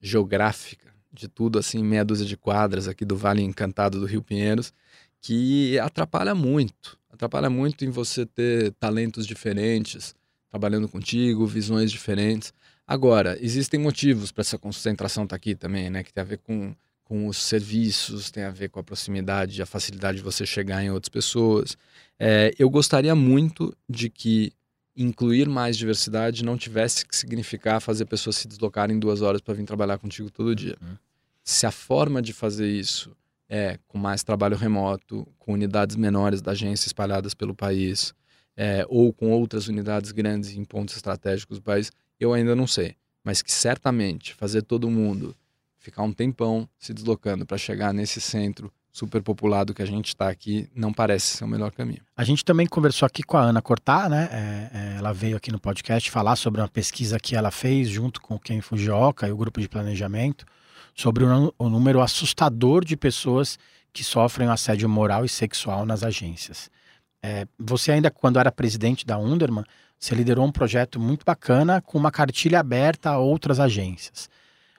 [0.00, 4.72] geográfica de tudo, assim, meia dúzia de quadras aqui do Vale Encantado do Rio Pinheiros,
[5.20, 6.98] que atrapalha muito.
[7.10, 10.14] Atrapalha muito em você ter talentos diferentes
[10.52, 12.52] trabalhando contigo, visões diferentes.
[12.86, 16.02] Agora, existem motivos para essa concentração estar tá aqui também, né?
[16.02, 19.66] Que tem a ver com, com os serviços, tem a ver com a proximidade, a
[19.66, 21.78] facilidade de você chegar em outras pessoas.
[22.18, 24.52] É, eu gostaria muito de que
[24.96, 29.64] incluir mais diversidade não tivesse que significar fazer pessoas se deslocarem duas horas para vir
[29.64, 30.76] trabalhar contigo todo dia.
[30.80, 30.96] Uhum.
[31.42, 33.16] Se a forma de fazer isso
[33.48, 38.14] é com mais trabalho remoto, com unidades menores da agência espalhadas pelo país,
[38.56, 42.96] é, ou com outras unidades grandes em pontos estratégicos do país, eu ainda não sei.
[43.24, 45.34] Mas que certamente fazer todo mundo
[45.78, 50.28] ficar um tempão se deslocando para chegar nesse centro super populado que a gente está
[50.28, 52.02] aqui, não parece ser o melhor caminho.
[52.14, 54.28] A gente também conversou aqui com a Ana Cortá, né?
[54.30, 58.20] É, é, ela veio aqui no podcast falar sobre uma pesquisa que ela fez junto
[58.20, 60.44] com Ken Fujioka e o grupo de planejamento
[60.94, 63.58] sobre o, o número assustador de pessoas
[63.94, 66.70] que sofrem assédio moral e sexual nas agências.
[67.22, 69.64] É, você ainda, quando era presidente da Underman,
[69.98, 74.28] você liderou um projeto muito bacana com uma cartilha aberta a outras agências.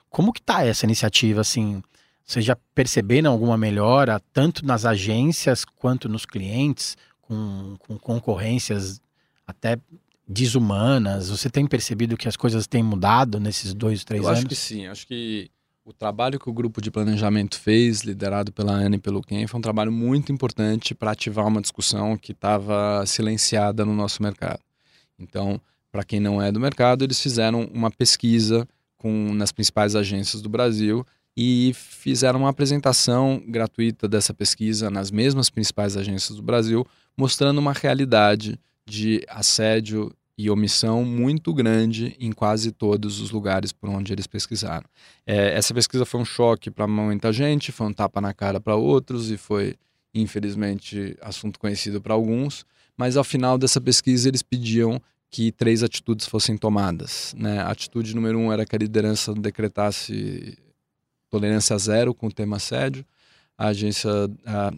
[0.09, 1.81] Como que está essa iniciativa, assim?
[2.25, 9.01] Vocês já perceberam alguma melhora, tanto nas agências quanto nos clientes, com, com concorrências
[9.45, 9.77] até
[10.27, 11.29] desumanas?
[11.29, 14.39] Você tem percebido que as coisas têm mudado nesses dois, três Eu anos?
[14.39, 14.87] acho que sim.
[14.87, 15.51] Acho que
[15.85, 19.57] o trabalho que o grupo de planejamento fez, liderado pela Ana e pelo Ken, foi
[19.59, 24.61] um trabalho muito importante para ativar uma discussão que estava silenciada no nosso mercado.
[25.19, 25.59] Então,
[25.91, 28.65] para quem não é do mercado, eles fizeram uma pesquisa
[28.97, 31.05] com, nas principais agências do Brasil
[31.35, 36.85] e fizeram uma apresentação gratuita dessa pesquisa nas mesmas principais agências do Brasil,
[37.17, 43.89] mostrando uma realidade de assédio e omissão muito grande em quase todos os lugares por
[43.89, 44.85] onde eles pesquisaram.
[45.25, 48.75] É, essa pesquisa foi um choque para muita gente, foi um tapa na cara para
[48.75, 49.75] outros e foi,
[50.13, 52.65] infelizmente, assunto conhecido para alguns.
[52.97, 57.33] Mas ao final dessa pesquisa eles pediam que três atitudes fossem tomadas.
[57.37, 57.59] Né?
[57.59, 60.57] A atitude número um era que a liderança decretasse
[61.33, 63.03] tolerância zero com o tema assédio.
[63.57, 64.11] A agência,
[64.45, 64.71] a,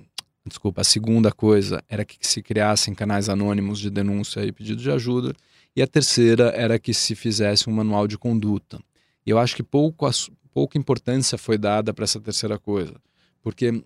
[0.48, 4.90] desculpa, a segunda coisa era que se criassem canais anônimos de denúncia e pedido de
[4.90, 5.34] ajuda.
[5.76, 8.80] E a terceira era que se fizesse um manual de conduta.
[9.26, 10.10] E eu acho que pouco,
[10.54, 12.96] pouca importância foi dada para essa terceira coisa,
[13.42, 13.84] porque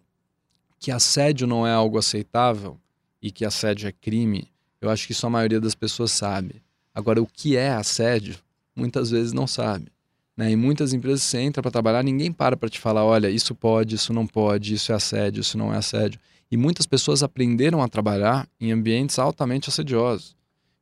[0.77, 2.77] que assédio não é algo aceitável
[3.19, 4.47] e que assédio é crime,
[4.79, 6.61] eu acho que isso a maioria das pessoas sabe.
[6.93, 8.37] Agora, o que é assédio,
[8.75, 9.91] muitas vezes não sabe.
[10.39, 10.51] Né?
[10.51, 13.95] Em muitas empresas você entra para trabalhar, ninguém para para te falar, olha, isso pode,
[13.95, 16.17] isso não pode, isso é assédio, isso não é assédio.
[16.49, 20.37] E muitas pessoas aprenderam a trabalhar em ambientes altamente assediosos.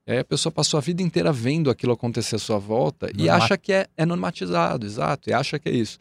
[0.05, 3.27] E aí a pessoa passou a vida inteira vendo aquilo acontecer à sua volta e
[3.27, 5.97] acha que é, é normatizado, exato, e acha que é isso.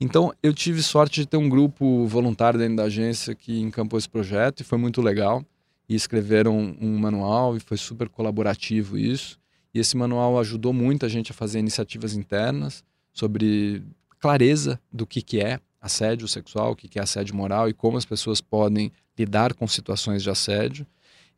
[0.00, 4.08] Então eu tive sorte de ter um grupo voluntário dentro da agência que encampou esse
[4.08, 5.44] projeto e foi muito legal.
[5.86, 9.38] E escreveram um manual e foi super colaborativo isso.
[9.74, 12.82] E esse manual ajudou muito a gente a fazer iniciativas internas
[13.14, 13.82] sobre
[14.20, 17.96] clareza do que, que é assédio sexual, o que, que é assédio moral e como
[17.96, 20.86] as pessoas podem lidar com situações de assédio.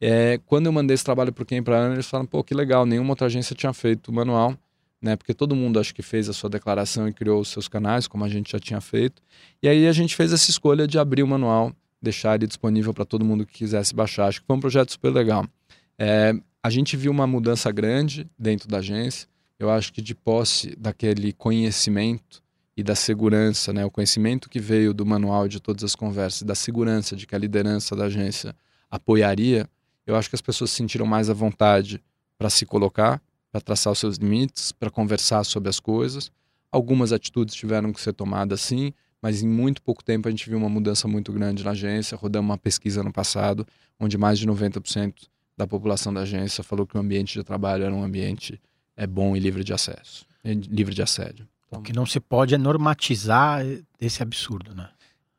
[0.01, 2.87] É, quando eu mandei esse trabalho para quem para Ana, eles falaram, pô, que legal,
[2.87, 4.57] nenhuma outra agência tinha feito o manual,
[5.01, 5.17] né?
[5.17, 8.25] Porque todo mundo acho que fez a sua declaração e criou os seus canais, como
[8.25, 9.23] a gente já tinha feito.
[9.62, 13.05] E aí a gente fez essa escolha de abrir o manual, deixar ele disponível para
[13.05, 14.27] todo mundo que quisesse baixar.
[14.27, 15.47] Acho que foi um projeto super legal.
[15.99, 19.29] É, a gente viu uma mudança grande dentro da agência.
[19.59, 22.42] Eu acho que de posse daquele conhecimento
[22.77, 23.85] e da segurança, né?
[23.85, 27.38] O conhecimento que veio do manual de todas as conversas, da segurança de que a
[27.38, 28.55] liderança da agência
[28.90, 29.69] apoiaria,
[30.07, 32.03] eu acho que as pessoas se sentiram mais à vontade
[32.37, 36.31] para se colocar, para traçar os seus limites, para conversar sobre as coisas.
[36.71, 38.92] Algumas atitudes tiveram que ser tomadas sim,
[39.23, 42.16] mas em muito pouco tempo a gente viu uma mudança muito grande na agência.
[42.16, 43.66] Rodamos uma pesquisa no passado,
[43.99, 45.14] onde mais de 90%
[45.57, 48.61] da população da agência falou que o ambiente de trabalho era um ambiente
[48.97, 51.47] é bom e livre de acesso, livre de assédio.
[51.67, 53.65] Então, o que não se pode é normatizar
[54.01, 54.89] esse absurdo, né?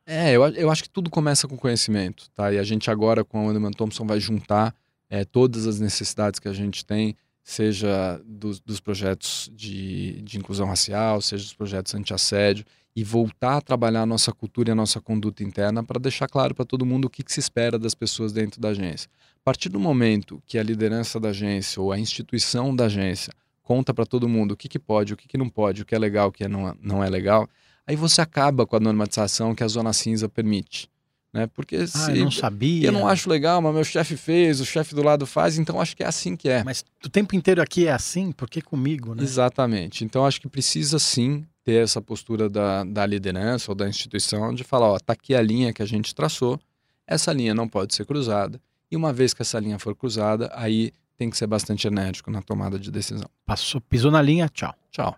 [0.06, 2.52] É, eu, eu acho que tudo começa com conhecimento, tá?
[2.54, 4.74] E a gente agora com a Wonderman Thompson vai juntar
[5.10, 10.67] é, todas as necessidades que a gente tem, seja dos, dos projetos de, de inclusão
[10.67, 12.65] racial, seja dos projetos anti-assédio,
[12.96, 16.56] e voltar a trabalhar a nossa cultura e a nossa conduta interna para deixar claro
[16.56, 19.10] para todo mundo o que, que, se espera das pessoas dentro da agência.
[19.36, 23.32] A partir do momento que a liderança da agência ou a instituição da agência
[23.67, 25.93] conta para todo mundo o que, que pode, o que, que não pode, o que
[25.93, 27.49] é legal, o que não, não é legal,
[27.86, 30.89] aí você acaba com a normatização que a zona cinza permite.
[31.34, 31.47] Né?
[31.47, 32.88] Porque ah, se eu não sabia.
[32.88, 35.97] eu não acho legal, mas meu chefe fez, o chefe do lado faz, então acho
[35.97, 36.63] que é assim que é.
[36.63, 39.21] Mas o tempo inteiro aqui é assim, por que comigo, né?
[39.21, 40.06] Exatamente.
[40.06, 44.63] Então acho que precisa sim ter essa postura da, da liderança ou da instituição de
[44.63, 46.58] falar, ó, tá aqui a linha que a gente traçou,
[47.06, 50.93] essa linha não pode ser cruzada, e uma vez que essa linha for cruzada, aí
[51.17, 53.30] tem que ser bastante enérgico na tomada de decisão.
[53.45, 54.73] Passou, pisou na linha, tchau.
[54.91, 55.17] Tchau.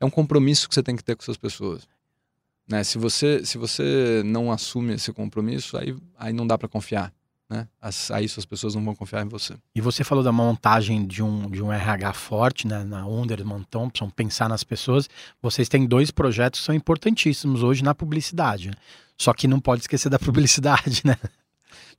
[0.00, 1.86] É um compromisso que você tem que ter com suas pessoas.
[2.66, 2.82] Né?
[2.82, 7.12] Se, você, se você não assume esse compromisso, aí, aí não dá para confiar.
[7.48, 7.66] Né?
[7.80, 9.56] As, aí suas pessoas não vão confiar em você.
[9.74, 14.08] E você falou da montagem de um, de um RH forte né, na Underman Thompson,
[14.08, 15.08] pensar nas pessoas.
[15.42, 18.68] Vocês têm dois projetos que são importantíssimos hoje na publicidade.
[18.68, 18.74] Né?
[19.18, 21.16] Só que não pode esquecer da publicidade, né?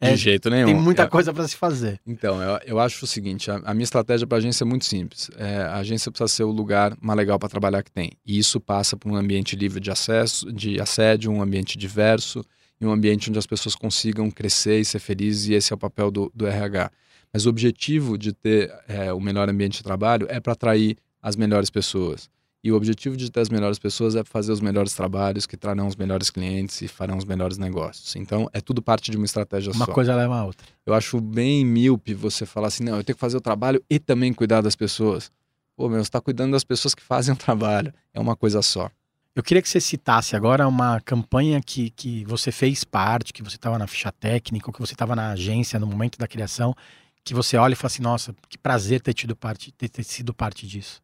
[0.02, 0.66] De é, jeito nenhum.
[0.66, 2.00] Tem muita coisa para se fazer.
[2.06, 4.86] Então, eu, eu acho o seguinte: a, a minha estratégia para a agência é muito
[4.86, 5.30] simples.
[5.38, 8.12] É, a agência precisa ser o lugar mais legal para trabalhar que tem.
[8.26, 12.44] E isso passa por um ambiente livre de acesso, de assédio, um ambiente diverso
[12.80, 15.48] e um ambiente onde as pessoas consigam crescer e ser felizes.
[15.48, 16.92] E esse é o papel do, do RH.
[17.32, 21.36] Mas o objetivo de ter é, o melhor ambiente de trabalho é para atrair as
[21.36, 22.30] melhores pessoas.
[22.64, 25.88] E o objetivo de ter as melhores pessoas é fazer os melhores trabalhos, que trarão
[25.88, 28.16] os melhores clientes e farão os melhores negócios.
[28.16, 29.92] Então, é tudo parte de uma estratégia uma só.
[29.92, 30.68] Uma coisa leva a outra.
[30.86, 33.98] Eu acho bem míope você falar assim, não, eu tenho que fazer o trabalho e
[33.98, 35.32] também cuidar das pessoas.
[35.76, 37.92] Pô, meu, você está cuidando das pessoas que fazem o trabalho.
[38.14, 38.92] É uma coisa só.
[39.34, 43.56] Eu queria que você citasse agora uma campanha que, que você fez parte, que você
[43.56, 46.76] estava na ficha técnica, ou que você estava na agência no momento da criação,
[47.24, 50.34] que você olha e fala assim, nossa, que prazer ter tido parte, ter, ter sido
[50.34, 51.02] parte disso.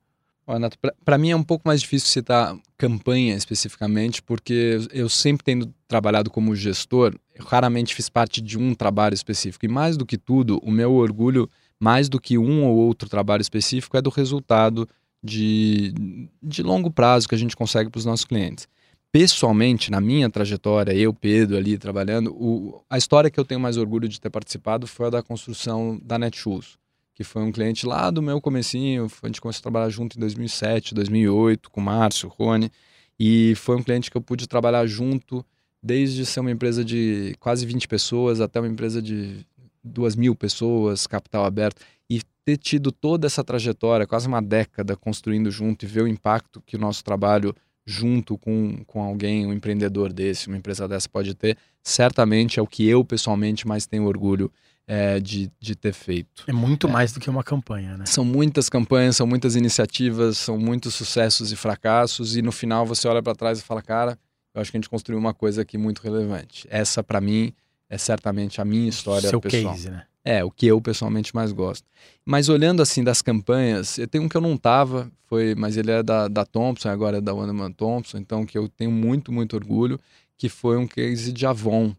[0.54, 5.74] Renato, para mim é um pouco mais difícil citar campanha especificamente, porque eu sempre tendo
[5.88, 9.66] trabalhado como gestor, eu raramente fiz parte de um trabalho específico.
[9.66, 13.42] E mais do que tudo, o meu orgulho, mais do que um ou outro trabalho
[13.42, 14.88] específico, é do resultado
[15.24, 15.94] de,
[16.42, 18.68] de longo prazo que a gente consegue para os nossos clientes.
[19.12, 23.78] Pessoalmente, na minha trajetória, eu, Pedro, ali trabalhando, o, a história que eu tenho mais
[23.78, 26.78] orgulho de ter participado foi a da construção da Netshoes,
[27.18, 30.20] que foi um cliente lá do meu comecinho, a gente começou a trabalhar junto em
[30.20, 32.72] 2007, 2008, com o Márcio, Rony,
[33.20, 35.44] e foi um cliente que eu pude trabalhar junto
[35.82, 39.44] desde ser uma empresa de quase 20 pessoas até uma empresa de
[39.84, 45.50] duas mil pessoas, capital aberto e ter tido toda essa trajetória, quase uma década construindo
[45.50, 47.52] junto e ver o impacto que o nosso trabalho
[47.84, 52.68] junto com, com alguém, um empreendedor desse, uma empresa dessa pode ter, certamente é o
[52.68, 54.52] que eu pessoalmente mais tenho orgulho
[54.88, 56.46] é, de, de ter feito.
[56.48, 56.90] É muito é.
[56.90, 58.06] mais do que uma campanha, né?
[58.06, 63.08] São muitas campanhas, são muitas iniciativas, são muitos sucessos e fracassos, e no final você
[63.08, 64.18] olha para trás e fala, cara,
[64.56, 66.66] eu acho que a gente construiu uma coisa aqui muito relevante.
[66.72, 67.54] Essa, para mim,
[67.90, 69.74] é certamente a minha história Seu pessoal.
[69.74, 70.04] case, né?
[70.24, 71.86] É, o que eu pessoalmente mais gosto.
[72.26, 75.92] Mas olhando assim das campanhas, eu tenho um que eu não tava, foi, mas ele
[75.92, 79.56] é da, da Thompson, agora é da Wonderman Thompson, então que eu tenho muito, muito
[79.56, 79.98] orgulho,
[80.38, 81.96] que foi um case de Avon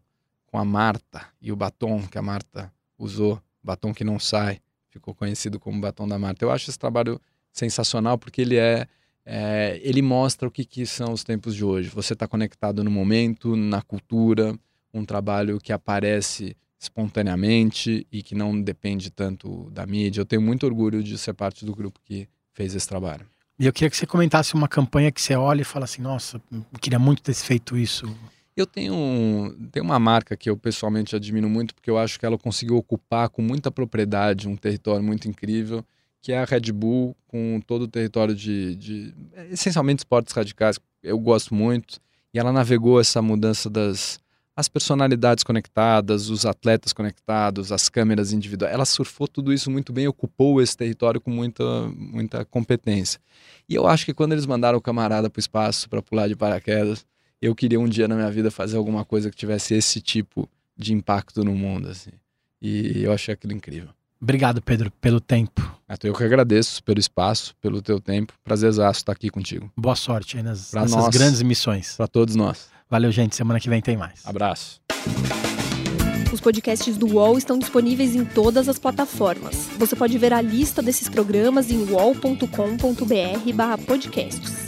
[0.46, 5.14] com a Marta e o batom que a Marta usou, batom que não sai, ficou
[5.14, 6.44] conhecido como batom da Marta.
[6.44, 7.20] Eu acho esse trabalho
[7.52, 8.86] sensacional porque ele é,
[9.24, 11.88] é ele mostra o que, que são os tempos de hoje.
[11.90, 14.58] Você está conectado no momento, na cultura,
[14.92, 20.20] um trabalho que aparece espontaneamente e que não depende tanto da mídia.
[20.20, 23.26] Eu tenho muito orgulho de ser parte do grupo que fez esse trabalho.
[23.58, 26.40] E eu queria que você comentasse uma campanha que você olha e fala assim: nossa,
[26.52, 28.06] eu queria muito ter feito isso.
[28.58, 32.36] Eu tenho, tenho uma marca que eu pessoalmente admiro muito, porque eu acho que ela
[32.36, 35.84] conseguiu ocupar com muita propriedade um território muito incrível,
[36.20, 39.14] que é a Red Bull, com todo o território de, de
[39.52, 40.76] essencialmente esportes radicais.
[41.00, 42.00] Eu gosto muito.
[42.34, 44.18] E ela navegou essa mudança das,
[44.56, 48.74] as personalidades conectadas, os atletas conectados, as câmeras individuais.
[48.74, 51.62] Ela surfou tudo isso muito bem, ocupou esse território com muita,
[51.96, 53.20] muita competência.
[53.68, 56.34] E eu acho que quando eles mandaram o camarada para o espaço para pular de
[56.34, 57.06] paraquedas,
[57.40, 60.92] eu queria um dia na minha vida fazer alguma coisa que tivesse esse tipo de
[60.92, 62.10] impacto no mundo, assim.
[62.60, 63.90] E eu achei aquilo incrível.
[64.20, 65.78] Obrigado, Pedro, pelo tempo.
[66.02, 68.32] Eu que agradeço pelo espaço, pelo teu tempo.
[68.42, 69.70] Prazerzaço estar aqui contigo.
[69.76, 71.94] Boa sorte aí nas, nessas nós, grandes missões.
[71.96, 72.68] Para todos nós.
[72.90, 73.36] Valeu, gente.
[73.36, 74.26] Semana que vem tem mais.
[74.26, 74.80] Abraço.
[76.32, 79.68] Os podcasts do UOL estão disponíveis em todas as plataformas.
[79.78, 84.67] Você pode ver a lista desses programas em wall.com.br/podcasts.